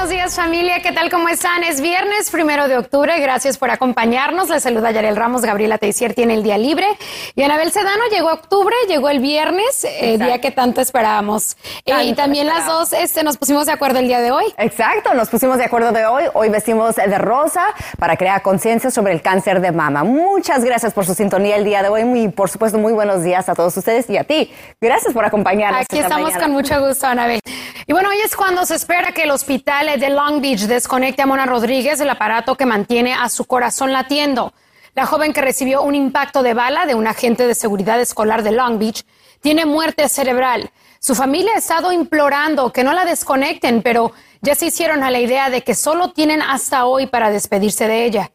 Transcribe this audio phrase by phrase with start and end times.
[0.00, 1.10] Buenos días familia, ¿qué tal?
[1.10, 1.62] ¿Cómo están?
[1.62, 4.48] Es viernes primero de octubre, gracias por acompañarnos.
[4.48, 6.86] Les saluda Yarel Ramos, Gabriela Teisier tiene el día libre
[7.34, 11.58] y Anabel Sedano llegó octubre, llegó el viernes, el eh, día que tanto esperábamos.
[11.84, 14.46] Eh, y también las dos este, nos pusimos de acuerdo el día de hoy.
[14.56, 16.24] Exacto, nos pusimos de acuerdo de hoy.
[16.32, 17.66] Hoy vestimos de rosa
[17.98, 20.02] para crear conciencia sobre el cáncer de mama.
[20.02, 23.50] Muchas gracias por su sintonía el día de hoy y por supuesto muy buenos días
[23.50, 24.50] a todos ustedes y a ti.
[24.80, 25.82] Gracias por acompañarnos.
[25.82, 27.40] Aquí estamos con mucho gusto, Anabel.
[27.86, 31.26] Y bueno, hoy es cuando se espera que el hospital de Long Beach desconecte a
[31.26, 34.52] Mona Rodríguez del aparato que mantiene a su corazón latiendo.
[34.94, 38.52] La joven que recibió un impacto de bala de un agente de seguridad escolar de
[38.52, 39.04] Long Beach
[39.40, 40.70] tiene muerte cerebral.
[40.98, 44.12] Su familia ha estado implorando que no la desconecten, pero
[44.42, 48.04] ya se hicieron a la idea de que solo tienen hasta hoy para despedirse de
[48.04, 48.30] ella.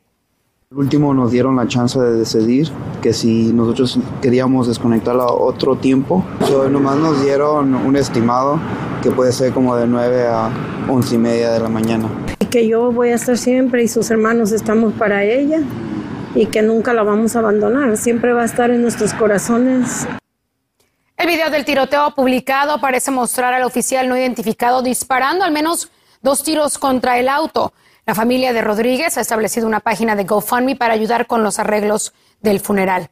[0.75, 2.69] El último nos dieron la chance de decidir
[3.01, 6.25] que si nosotros queríamos desconectarla a otro tiempo.
[6.53, 8.59] Hoy nomás nos dieron un estimado
[9.01, 10.49] que puede ser como de 9 a
[10.89, 12.09] 11 y media de la mañana.
[12.41, 15.61] Y que yo voy a estar siempre y sus hermanos estamos para ella
[16.35, 17.95] y que nunca la vamos a abandonar.
[17.95, 20.05] Siempre va a estar en nuestros corazones.
[21.15, 25.89] El video del tiroteo publicado parece mostrar al oficial no identificado disparando al menos
[26.21, 27.71] dos tiros contra el auto.
[28.07, 32.13] La familia de Rodríguez ha establecido una página de GoFundMe para ayudar con los arreglos
[32.39, 33.09] del funeral.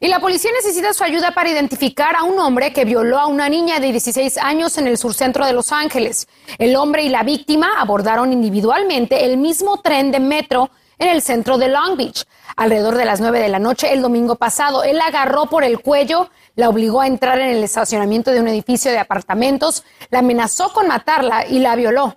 [0.00, 3.50] Y la policía necesita su ayuda para identificar a un hombre que violó a una
[3.50, 6.28] niña de 16 años en el surcentro de Los Ángeles.
[6.56, 11.58] El hombre y la víctima abordaron individualmente el mismo tren de metro en el centro
[11.58, 12.24] de Long Beach.
[12.56, 15.80] Alrededor de las 9 de la noche el domingo pasado, él la agarró por el
[15.80, 20.72] cuello, la obligó a entrar en el estacionamiento de un edificio de apartamentos, la amenazó
[20.72, 22.16] con matarla y la violó.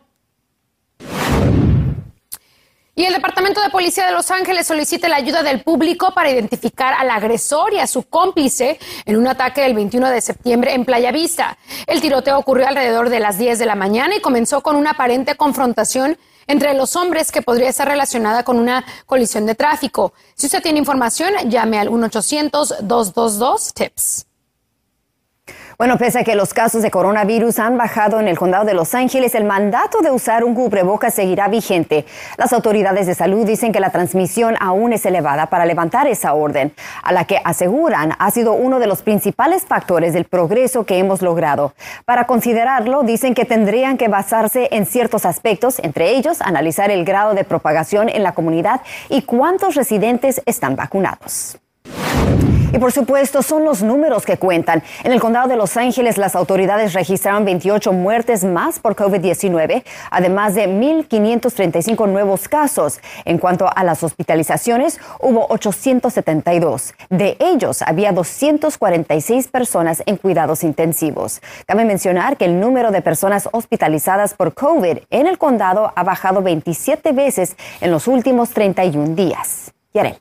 [2.99, 6.93] Y el Departamento de Policía de Los Ángeles solicita la ayuda del público para identificar
[6.93, 11.13] al agresor y a su cómplice en un ataque del 21 de septiembre en Playa
[11.13, 11.57] Vista.
[11.87, 15.37] El tiroteo ocurrió alrededor de las 10 de la mañana y comenzó con una aparente
[15.37, 20.11] confrontación entre los hombres que podría estar relacionada con una colisión de tráfico.
[20.35, 24.28] Si usted tiene información, llame al 1-800-222-TIPS.
[25.79, 28.93] Bueno, pese a que los casos de coronavirus han bajado en el condado de Los
[28.93, 32.05] Ángeles, el mandato de usar un cubrebocas seguirá vigente.
[32.35, 36.73] Las autoridades de salud dicen que la transmisión aún es elevada para levantar esa orden,
[37.01, 41.21] a la que aseguran ha sido uno de los principales factores del progreso que hemos
[41.21, 41.73] logrado.
[42.03, 47.35] Para considerarlo, dicen que tendrían que basarse en ciertos aspectos, entre ellos analizar el grado
[47.35, 51.57] de propagación en la comunidad y cuántos residentes están vacunados.
[52.71, 54.83] Y por supuesto, son los números que cuentan.
[55.03, 60.53] En el condado de Los Ángeles, las autoridades registraron 28 muertes más por COVID-19, además
[60.53, 62.99] de 1.535 nuevos casos.
[63.25, 66.93] En cuanto a las hospitalizaciones, hubo 872.
[67.09, 71.41] De ellos, había 246 personas en cuidados intensivos.
[71.65, 76.43] Cabe mencionar que el número de personas hospitalizadas por COVID en el condado ha bajado
[76.43, 79.73] 27 veces en los últimos 31 días.
[79.91, 80.17] Yarel.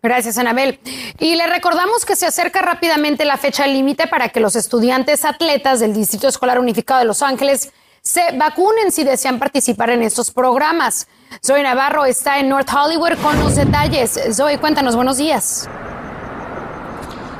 [0.00, 0.78] Gracias, Anabel.
[1.18, 5.80] Y le recordamos que se acerca rápidamente la fecha límite para que los estudiantes atletas
[5.80, 11.08] del Distrito Escolar Unificado de Los Ángeles se vacunen si desean participar en estos programas.
[11.44, 14.18] Zoe Navarro está en North Hollywood con los detalles.
[14.32, 15.68] Zoe, cuéntanos, buenos días.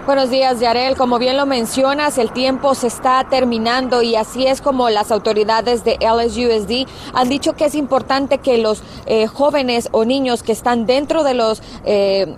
[0.09, 0.97] Buenos días, Yarel.
[0.97, 5.85] Como bien lo mencionas, el tiempo se está terminando y así es como las autoridades
[5.85, 10.87] de LSUSD han dicho que es importante que los eh, jóvenes o niños que están
[10.87, 12.35] dentro de los eh,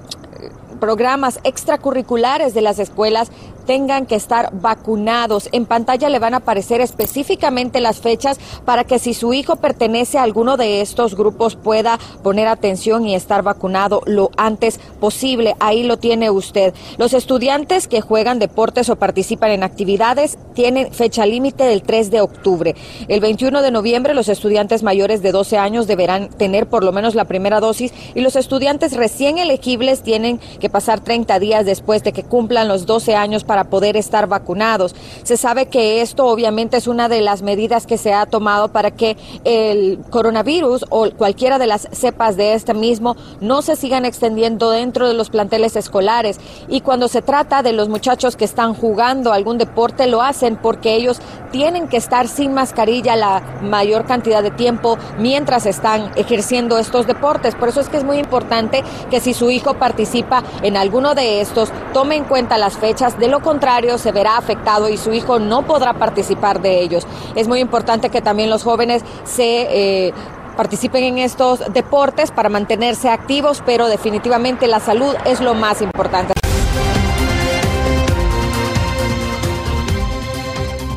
[0.81, 3.31] programas extracurriculares de las escuelas
[3.71, 5.49] tengan que estar vacunados.
[5.53, 10.19] En pantalla le van a aparecer específicamente las fechas para que si su hijo pertenece
[10.19, 15.55] a alguno de estos grupos pueda poner atención y estar vacunado lo antes posible.
[15.61, 16.75] Ahí lo tiene usted.
[16.99, 22.23] Los estudiantes que juegan deportes o participan en actividades tienen fecha límite del 3 de
[22.23, 22.75] octubre.
[23.07, 27.15] El 21 de noviembre los estudiantes mayores de 12 años deberán tener por lo menos
[27.15, 32.13] la primera dosis y los estudiantes recién elegibles tienen que pasar 30 días después de
[32.13, 34.95] que cumplan los 12 años para poder estar vacunados.
[35.23, 38.91] Se sabe que esto obviamente es una de las medidas que se ha tomado para
[38.91, 44.71] que el coronavirus o cualquiera de las cepas de este mismo no se sigan extendiendo
[44.71, 46.39] dentro de los planteles escolares.
[46.69, 50.95] Y cuando se trata de los muchachos que están jugando algún deporte, lo hacen porque
[50.95, 51.21] ellos
[51.51, 57.55] tienen que estar sin mascarilla la mayor cantidad de tiempo mientras están ejerciendo estos deportes.
[57.55, 61.41] Por eso es que es muy importante que si su hijo participa en alguno de
[61.41, 63.19] estos, tome en cuenta las fechas.
[63.19, 67.07] De lo contrario, se verá afectado y su hijo no podrá participar de ellos.
[67.35, 70.07] Es muy importante que también los jóvenes se...
[70.09, 70.15] Eh,
[70.57, 76.35] participen en estos deportes para mantenerse activos, pero definitivamente la salud es lo más importante.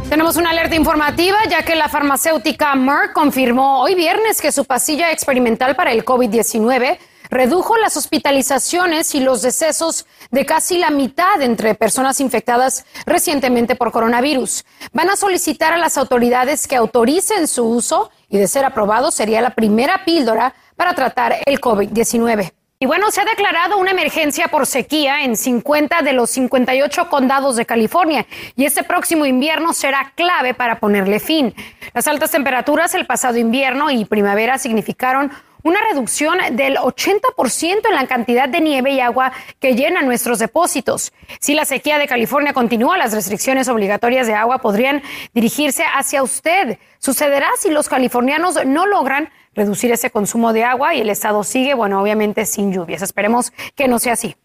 [0.09, 5.11] Tenemos una alerta informativa ya que la farmacéutica Merck confirmó hoy viernes que su pastilla
[5.11, 6.97] experimental para el COVID-19
[7.33, 13.91] redujo las hospitalizaciones y los decesos de casi la mitad entre personas infectadas recientemente por
[13.91, 14.63] coronavirus.
[14.93, 19.41] Van a solicitar a las autoridades que autoricen su uso y de ser aprobado sería
[19.41, 22.51] la primera píldora para tratar el COVID-19.
[22.79, 27.55] Y bueno, se ha declarado una emergencia por sequía en 50 de los 58 condados
[27.55, 28.25] de California
[28.57, 31.55] y este próximo invierno será clave para ponerle fin.
[31.93, 35.31] Las altas temperaturas el pasado invierno y primavera significaron
[35.63, 41.13] una reducción del 80% en la cantidad de nieve y agua que llenan nuestros depósitos.
[41.39, 45.01] Si la sequía de California continúa, las restricciones obligatorias de agua podrían
[45.33, 46.77] dirigirse hacia usted.
[46.99, 51.73] Sucederá si los californianos no logran reducir ese consumo de agua y el estado sigue,
[51.73, 53.01] bueno, obviamente sin lluvias.
[53.01, 54.35] Esperemos que no sea así.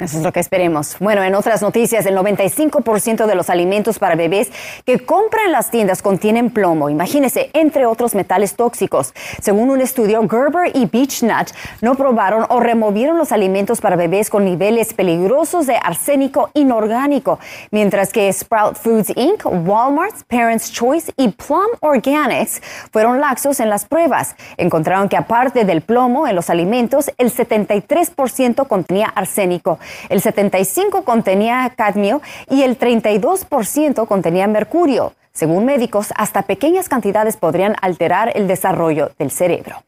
[0.00, 0.96] Eso es lo que esperemos.
[1.00, 4.48] Bueno, en otras noticias, el 95% de los alimentos para bebés
[4.84, 6.88] que compran las tiendas contienen plomo.
[6.88, 9.12] Imagínese, entre otros metales tóxicos.
[9.42, 11.50] Según un estudio, Gerber y Beechnut
[11.80, 17.40] no probaron o removieron los alimentos para bebés con niveles peligrosos de arsénico inorgánico,
[17.72, 22.62] mientras que Sprout Foods Inc., Walmart, Parents Choice y Plum Organics
[22.92, 24.36] fueron laxos en las pruebas.
[24.58, 31.72] Encontraron que aparte del plomo en los alimentos, el 73% contenía arsénico el 75% contenía
[31.76, 32.20] cadmio
[32.50, 35.14] y el 32% contenía mercurio.
[35.32, 39.84] Según médicos, hasta pequeñas cantidades podrían alterar el desarrollo del cerebro.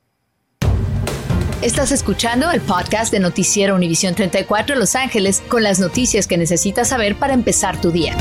[1.63, 6.89] Estás escuchando el podcast de Noticiero Univisión 34 Los Ángeles con las noticias que necesitas
[6.89, 8.17] saber para empezar tu día.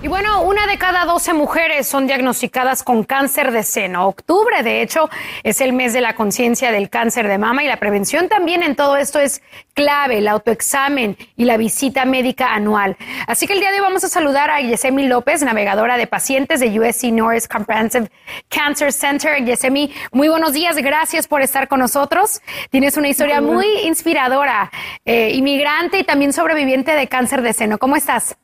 [0.00, 4.06] Y bueno, una de cada 12 mujeres son diagnosticadas con cáncer de seno.
[4.06, 5.10] Octubre, de hecho,
[5.42, 8.76] es el mes de la conciencia del cáncer de mama y la prevención también en
[8.76, 9.42] todo esto es
[9.74, 12.96] clave, el autoexamen y la visita médica anual.
[13.26, 16.60] Así que el día de hoy vamos a saludar a Yesemi López, navegadora de pacientes
[16.60, 18.08] de USC Norris Comprehensive
[18.48, 19.44] Cancer Center.
[19.44, 22.40] Yesemi, muy buenos días, gracias por estar con nosotros.
[22.70, 24.70] Tienes una historia muy inspiradora,
[25.04, 27.78] eh, inmigrante y también sobreviviente de cáncer de seno.
[27.78, 28.36] ¿Cómo estás?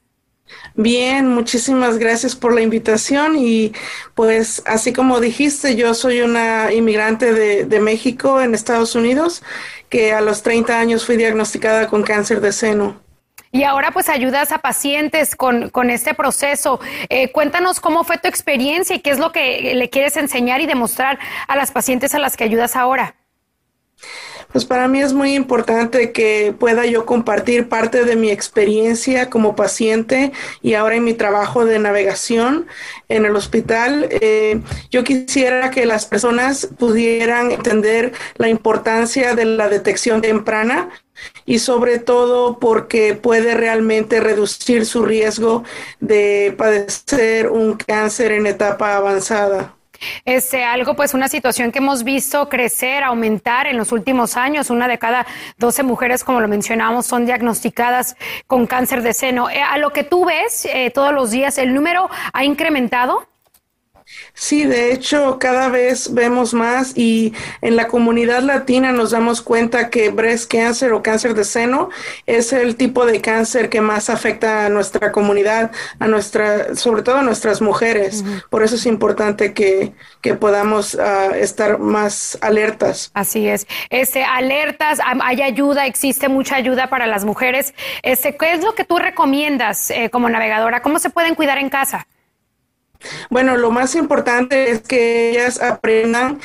[0.74, 3.72] Bien, muchísimas gracias por la invitación y
[4.14, 9.42] pues así como dijiste, yo soy una inmigrante de, de, México en Estados Unidos
[9.88, 13.04] que a los 30 años fui diagnosticada con cáncer de seno.
[13.54, 16.80] Y ahora pues ayudas a pacientes con, con este proceso.
[17.08, 20.66] Eh, cuéntanos cómo fue tu experiencia y qué es lo que le quieres enseñar y
[20.66, 23.14] demostrar a las pacientes a las que ayudas ahora.
[24.54, 29.56] Pues para mí es muy importante que pueda yo compartir parte de mi experiencia como
[29.56, 30.30] paciente
[30.62, 32.68] y ahora en mi trabajo de navegación
[33.08, 34.06] en el hospital.
[34.10, 34.60] Eh,
[34.92, 40.88] yo quisiera que las personas pudieran entender la importancia de la detección temprana
[41.44, 45.64] y sobre todo porque puede realmente reducir su riesgo
[45.98, 49.73] de padecer un cáncer en etapa avanzada.
[50.24, 54.70] Este, algo, pues una situación que hemos visto crecer, aumentar en los últimos años.
[54.70, 55.26] Una de cada
[55.58, 59.50] 12 mujeres, como lo mencionamos, son diagnosticadas con cáncer de seno.
[59.50, 63.28] Eh, a lo que tú ves eh, todos los días, ¿el número ha incrementado?
[64.34, 69.90] Sí, de hecho, cada vez vemos más y en la comunidad latina nos damos cuenta
[69.90, 71.88] que breast cancer o cáncer de seno
[72.26, 77.16] es el tipo de cáncer que más afecta a nuestra comunidad, a nuestra, sobre todo
[77.16, 78.24] a nuestras mujeres.
[78.50, 83.10] Por eso es importante que, que podamos uh, estar más alertas.
[83.14, 83.66] Así es.
[83.90, 87.74] Este, alertas, hay ayuda, existe mucha ayuda para las mujeres.
[88.02, 90.82] Este, ¿Qué es lo que tú recomiendas eh, como navegadora?
[90.82, 92.06] ¿Cómo se pueden cuidar en casa?
[93.30, 96.40] Bueno, lo más importante es que ellas aprendan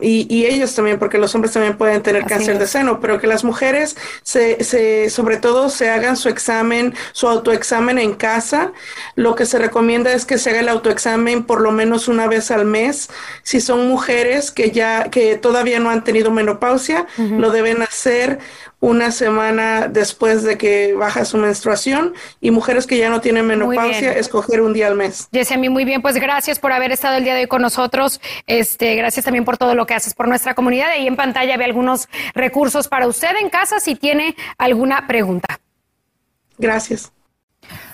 [0.00, 3.44] y, ellos también, porque los hombres también pueden tener cáncer de seno, pero que las
[3.44, 8.72] mujeres se, se, sobre todo se hagan su examen, su autoexamen en casa.
[9.14, 12.50] Lo que se recomienda es que se haga el autoexamen por lo menos una vez
[12.50, 13.10] al mes.
[13.42, 18.38] Si son mujeres que ya, que todavía no han tenido menopausia, lo deben hacer
[18.80, 24.12] una semana después de que baja su menstruación y mujeres que ya no tienen menopausia,
[24.12, 25.28] escoger un día al mes.
[25.32, 28.20] Yesemi, muy bien, pues gracias por haber estado el día de hoy con nosotros.
[28.46, 30.90] Este, gracias también por todo lo que haces por nuestra comunidad.
[30.90, 35.58] Ahí en pantalla ve algunos recursos para usted en casa si tiene alguna pregunta.
[36.58, 37.12] Gracias.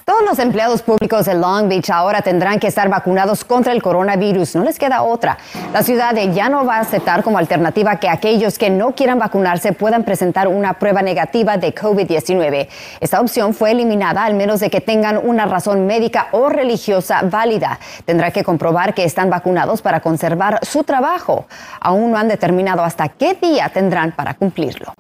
[0.05, 4.55] Todos los empleados públicos de Long Beach ahora tendrán que estar vacunados contra el coronavirus.
[4.55, 5.39] No les queda otra.
[5.73, 9.73] La ciudad ya no va a aceptar como alternativa que aquellos que no quieran vacunarse
[9.73, 12.69] puedan presentar una prueba negativa de COVID-19.
[13.01, 17.79] Esta opción fue eliminada al menos de que tengan una razón médica o religiosa válida.
[18.05, 21.47] Tendrá que comprobar que están vacunados para conservar su trabajo.
[21.81, 24.93] Aún no han determinado hasta qué día tendrán para cumplirlo.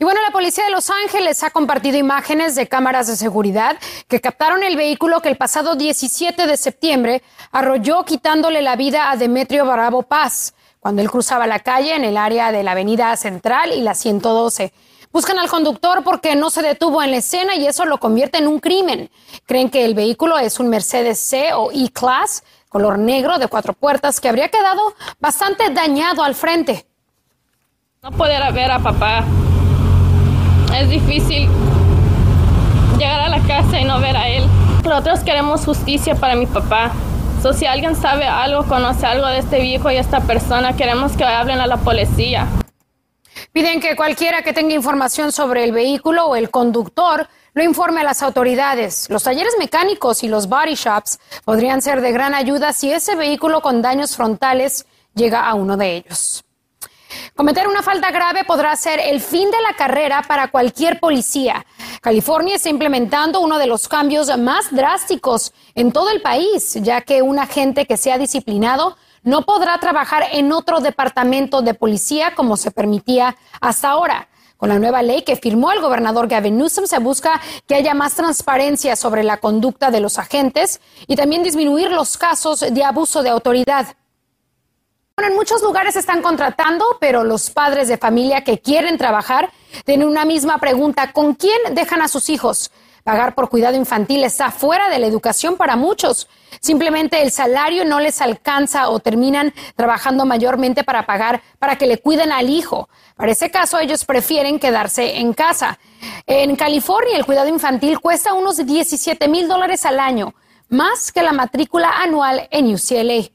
[0.00, 4.20] Y bueno, la policía de Los Ángeles ha compartido imágenes de cámaras de seguridad que
[4.20, 9.64] captaron el vehículo que el pasado 17 de septiembre arrolló quitándole la vida a Demetrio
[9.64, 13.80] Bravo Paz cuando él cruzaba la calle en el área de la Avenida Central y
[13.80, 14.72] la 112.
[15.12, 18.48] Buscan al conductor porque no se detuvo en la escena y eso lo convierte en
[18.48, 19.10] un crimen.
[19.46, 24.20] Creen que el vehículo es un Mercedes C o E-Class, color negro de cuatro puertas,
[24.20, 24.82] que habría quedado
[25.20, 26.84] bastante dañado al frente.
[28.04, 29.24] No poder ver a papá
[30.78, 31.48] es difícil
[32.98, 34.44] llegar a la casa y no ver a él.
[34.84, 36.92] Nosotros queremos justicia para mi papá.
[37.40, 41.24] So, si alguien sabe algo, conoce algo de este viejo y esta persona, queremos que
[41.24, 42.46] hablen a la policía.
[43.52, 48.04] Piden que cualquiera que tenga información sobre el vehículo o el conductor lo informe a
[48.04, 49.08] las autoridades.
[49.08, 53.62] Los talleres mecánicos y los body shops podrían ser de gran ayuda si ese vehículo
[53.62, 54.84] con daños frontales
[55.14, 56.43] llega a uno de ellos.
[57.34, 61.64] Cometer una falta grave podrá ser el fin de la carrera para cualquier policía.
[62.00, 67.22] California está implementando uno de los cambios más drásticos en todo el país, ya que
[67.22, 72.70] un agente que sea disciplinado no podrá trabajar en otro departamento de policía como se
[72.70, 74.28] permitía hasta ahora.
[74.56, 78.14] Con la nueva ley que firmó el gobernador Gavin Newsom se busca que haya más
[78.14, 83.30] transparencia sobre la conducta de los agentes y también disminuir los casos de abuso de
[83.30, 83.96] autoridad.
[85.16, 89.48] Bueno, en muchos lugares están contratando, pero los padres de familia que quieren trabajar
[89.84, 91.12] tienen una misma pregunta.
[91.12, 92.72] ¿Con quién dejan a sus hijos?
[93.04, 96.26] Pagar por cuidado infantil está fuera de la educación para muchos.
[96.60, 101.98] Simplemente el salario no les alcanza o terminan trabajando mayormente para pagar para que le
[101.98, 102.88] cuiden al hijo.
[103.14, 105.78] Para ese caso, ellos prefieren quedarse en casa.
[106.26, 110.34] En California, el cuidado infantil cuesta unos 17 mil dólares al año,
[110.70, 113.33] más que la matrícula anual en UCLA.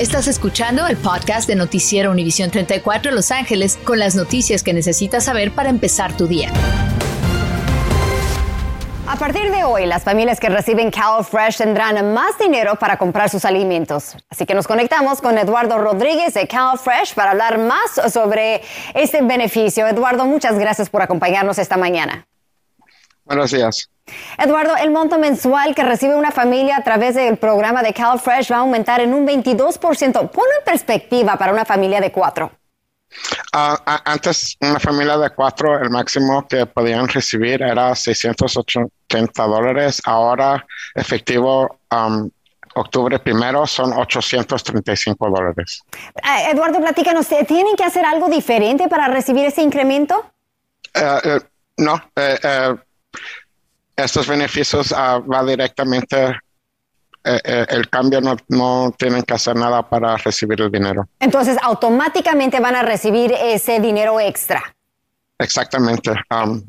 [0.00, 5.24] Estás escuchando el podcast de Noticiero Univisión 34 Los Ángeles con las noticias que necesitas
[5.24, 6.50] saber para empezar tu día.
[9.06, 13.44] A partir de hoy, las familias que reciben CalFresh tendrán más dinero para comprar sus
[13.44, 14.16] alimentos.
[14.30, 18.62] Así que nos conectamos con Eduardo Rodríguez de CalFresh para hablar más sobre
[18.94, 19.86] este beneficio.
[19.86, 22.29] Eduardo, muchas gracias por acompañarnos esta mañana.
[23.24, 23.88] Buenos días.
[24.38, 28.56] Eduardo, el monto mensual que recibe una familia a través del programa de CalFresh va
[28.56, 29.78] a aumentar en un 22%.
[30.30, 32.50] Ponlo en perspectiva para una familia de cuatro.
[33.52, 40.00] Ah, antes, una familia de cuatro, el máximo que podían recibir era 680 dólares.
[40.04, 41.80] Ahora, efectivo,
[42.74, 45.82] octubre primero, son 835 dólares.
[46.22, 50.30] Ah, Eduardo, platícanos, ¿tienen que hacer algo diferente para recibir ese incremento?
[50.94, 51.40] Eh, eh,
[51.78, 52.76] no, eh,
[54.04, 56.26] estos beneficios uh, va directamente,
[57.24, 61.08] eh, eh, el cambio no, no, tienen que hacer nada para recibir el dinero.
[61.18, 64.62] Entonces, automáticamente van a recibir ese dinero extra.
[65.38, 66.12] Exactamente.
[66.30, 66.62] Um,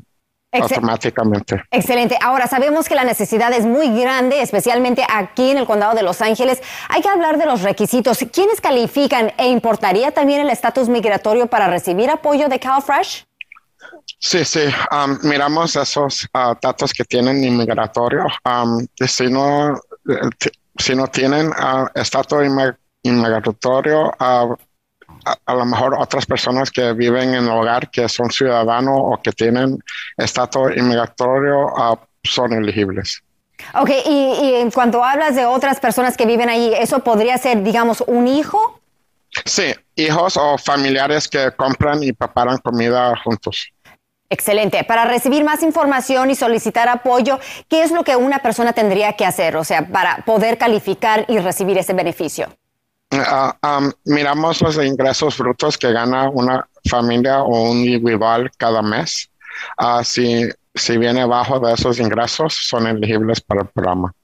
[0.52, 1.62] automáticamente.
[1.70, 2.18] Excelente.
[2.20, 6.20] Ahora sabemos que la necesidad es muy grande, especialmente aquí en el condado de Los
[6.20, 6.62] Ángeles.
[6.88, 8.18] Hay que hablar de los requisitos.
[8.32, 13.24] ¿Quiénes califican e importaría también el estatus migratorio para recibir apoyo de CalFresh?
[14.18, 14.60] Sí, sí,
[14.92, 18.26] um, miramos esos uh, datos que tienen inmigratorio.
[18.44, 19.80] Um, si, no,
[20.78, 22.44] si no tienen uh, estatus
[23.02, 24.56] inmigratorio, uh,
[25.46, 29.32] a, lo mejor otras personas que viven en el hogar que son ciudadanos o que
[29.32, 29.78] tienen
[30.16, 31.68] estatus inmigratorio
[32.22, 33.22] son elegibles.
[33.74, 37.62] Ok, y, y en cuanto hablas de otras personas que viven ahí, ¿eso podría ser,
[37.62, 38.80] digamos, un hijo?
[39.44, 43.71] Sí, hijos o familiares que compran y preparan comida juntos.
[44.32, 44.82] Excelente.
[44.84, 49.26] Para recibir más información y solicitar apoyo, ¿qué es lo que una persona tendría que
[49.26, 52.48] hacer, o sea, para poder calificar y recibir ese beneficio?
[53.10, 59.28] Ah, miramos los ingresos brutos que gana una familia o un individual cada mes.
[59.78, 64.14] Uh, si, si viene bajo de esos ingresos, son elegibles para el programa.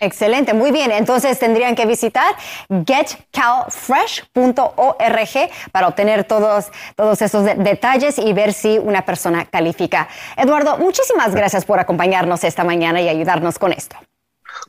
[0.00, 0.92] Excelente, muy bien.
[0.92, 2.34] Entonces tendrían que visitar
[2.68, 10.08] getcalfresh.org para obtener todos, todos esos detalles y ver si una persona califica.
[10.36, 13.96] Eduardo, muchísimas gracias por acompañarnos esta mañana y ayudarnos con esto.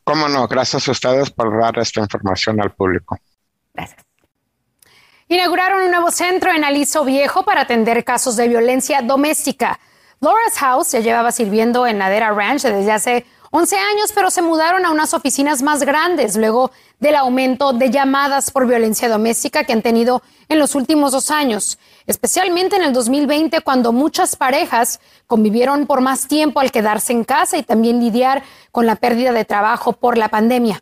[0.03, 3.17] Cómo no, gracias a ustedes por dar esta información al público.
[3.73, 4.03] Gracias.
[5.27, 9.77] Inauguraron un nuevo centro en Aliso Viejo para atender casos de violencia doméstica.
[10.21, 14.85] Laura's House ya llevaba sirviendo en Ladera Ranch desde hace 11 años, pero se mudaron
[14.85, 19.81] a unas oficinas más grandes luego del aumento de llamadas por violencia doméstica que han
[19.81, 21.77] tenido en los últimos dos años,
[22.07, 27.57] especialmente en el 2020 cuando muchas parejas convivieron por más tiempo al quedarse en casa
[27.57, 30.81] y también lidiar con la pérdida de trabajo por la pandemia.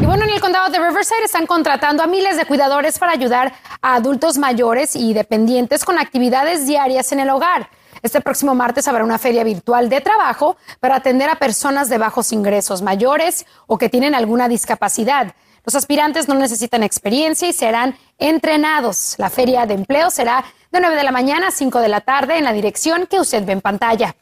[0.00, 3.52] Y bueno, en el condado de Riverside están contratando a miles de cuidadores para ayudar
[3.82, 7.68] a adultos mayores y dependientes con actividades diarias en el hogar.
[8.02, 12.32] Este próximo martes habrá una feria virtual de trabajo para atender a personas de bajos
[12.32, 15.34] ingresos mayores o que tienen alguna discapacidad.
[15.64, 19.16] Los aspirantes no necesitan experiencia y serán entrenados.
[19.18, 22.38] La feria de empleo será de 9 de la mañana a 5 de la tarde
[22.38, 24.14] en la dirección que usted ve en pantalla.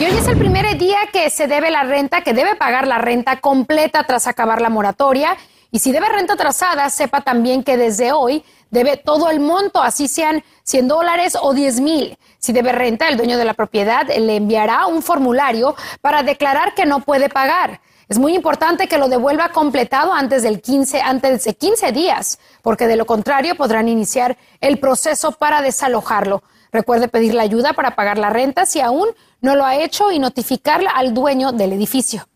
[0.00, 2.98] Y hoy es el primer día que se debe la renta, que debe pagar la
[2.98, 5.36] renta completa tras acabar la moratoria.
[5.70, 10.08] Y si debe renta atrasada, sepa también que desde hoy debe todo el monto, así
[10.08, 12.18] sean 100 dólares o 10 mil.
[12.38, 16.86] Si debe renta, el dueño de la propiedad le enviará un formulario para declarar que
[16.86, 17.80] no puede pagar.
[18.08, 22.86] Es muy importante que lo devuelva completado antes del 15, antes de 15 días, porque
[22.86, 26.42] de lo contrario podrán iniciar el proceso para desalojarlo.
[26.72, 29.08] Recuerde pedir la ayuda para pagar la renta si aún
[29.40, 32.26] no lo ha hecho y notificarla al dueño del edificio.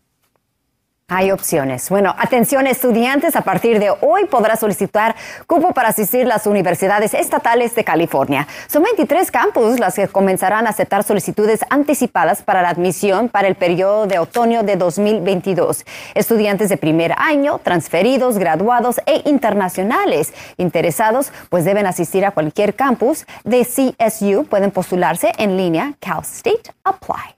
[1.09, 1.89] Hay opciones.
[1.89, 5.15] Bueno, atención estudiantes, a partir de hoy podrá solicitar
[5.47, 8.45] cupo para asistir las universidades estatales de California.
[8.67, 13.55] Son 23 campus las que comenzarán a aceptar solicitudes anticipadas para la admisión para el
[13.55, 15.85] periodo de otoño de 2022.
[16.13, 23.25] Estudiantes de primer año, transferidos, graduados e internacionales interesados pues deben asistir a cualquier campus
[23.45, 24.43] de CSU.
[24.43, 27.36] Pueden postularse en línea Cal State Apply.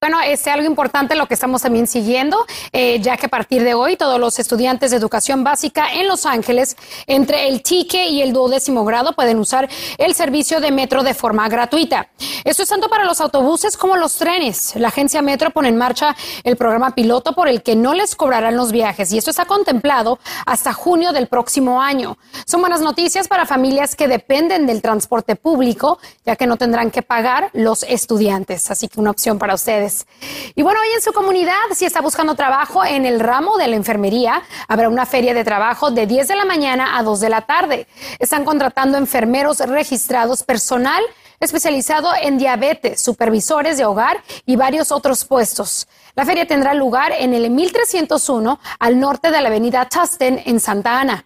[0.00, 3.74] Bueno, es algo importante lo que estamos también siguiendo, eh, ya que a partir de
[3.74, 6.76] hoy todos los estudiantes de educación básica en Los Ángeles,
[7.08, 11.48] entre el TICE y el duodécimo grado, pueden usar el servicio de metro de forma
[11.48, 12.06] gratuita.
[12.48, 14.72] Esto es tanto para los autobuses como los trenes.
[14.76, 18.56] La agencia Metro pone en marcha el programa piloto por el que no les cobrarán
[18.56, 22.16] los viajes y esto está contemplado hasta junio del próximo año.
[22.46, 27.02] Son buenas noticias para familias que dependen del transporte público, ya que no tendrán que
[27.02, 28.70] pagar los estudiantes.
[28.70, 30.06] Así que una opción para ustedes.
[30.54, 33.76] Y bueno, hoy en su comunidad, si está buscando trabajo en el ramo de la
[33.76, 37.42] enfermería, habrá una feria de trabajo de 10 de la mañana a 2 de la
[37.42, 37.86] tarde.
[38.18, 41.02] Están contratando enfermeros registrados personal
[41.40, 45.88] especializado en diabetes, supervisores de hogar y varios otros puestos.
[46.14, 51.00] La feria tendrá lugar en el 1301 al norte de la avenida Tustin en Santa
[51.00, 51.24] Ana.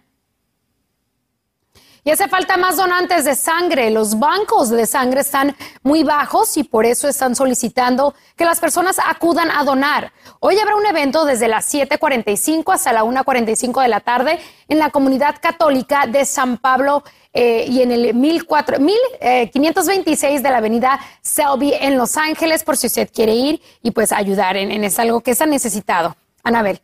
[2.05, 3.89] Y hace falta más donantes de sangre.
[3.89, 8.97] Los bancos de sangre están muy bajos y por eso están solicitando que las personas
[9.05, 10.11] acudan a donar.
[10.41, 14.89] Hoy habrá un evento desde las 7.45 hasta la 1.45 de la tarde en la
[14.89, 21.73] comunidad católica de San Pablo eh, y en el 1526 eh, de la avenida Selby
[21.73, 25.21] en Los Ángeles, por si usted quiere ir y pues ayudar en, en es algo
[25.21, 26.15] que está necesitado.
[26.43, 26.79] Anabel.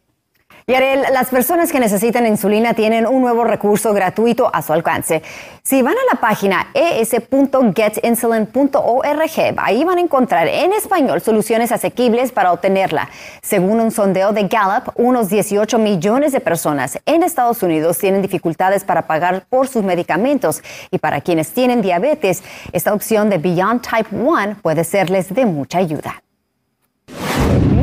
[0.70, 5.24] Yarel, las personas que necesitan insulina tienen un nuevo recurso gratuito a su alcance.
[5.64, 12.52] Si van a la página es.getinsulin.org, ahí van a encontrar en español soluciones asequibles para
[12.52, 13.10] obtenerla.
[13.42, 18.84] Según un sondeo de Gallup, unos 18 millones de personas en Estados Unidos tienen dificultades
[18.84, 24.16] para pagar por sus medicamentos y para quienes tienen diabetes, esta opción de Beyond Type
[24.16, 26.22] 1 puede serles de mucha ayuda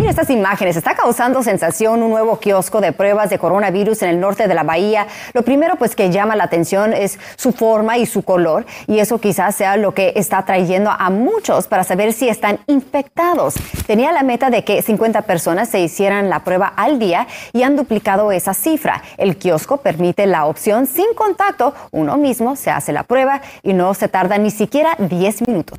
[0.06, 0.76] estas imágenes.
[0.76, 4.62] Está causando sensación un nuevo kiosco de pruebas de coronavirus en el norte de la
[4.62, 5.06] bahía.
[5.32, 9.18] Lo primero pues que llama la atención es su forma y su color y eso
[9.18, 13.54] quizás sea lo que está trayendo a muchos para saber si están infectados.
[13.86, 17.76] Tenía la meta de que 50 personas se hicieran la prueba al día y han
[17.76, 19.02] duplicado esa cifra.
[19.16, 21.74] El kiosco permite la opción sin contacto.
[21.90, 25.78] Uno mismo se hace la prueba y no se tarda ni siquiera 10 minutos.